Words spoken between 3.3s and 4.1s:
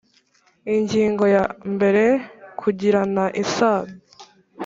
isano